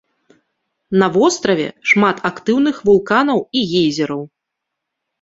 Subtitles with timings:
[1.03, 4.21] На востраве шмат актыўных вулканаў і гейзераў.